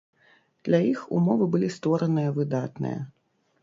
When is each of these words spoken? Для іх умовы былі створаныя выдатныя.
Для 0.69 0.79
іх 0.93 1.03
умовы 1.19 1.45
былі 1.53 1.71
створаныя 1.77 2.29
выдатныя. 2.43 2.99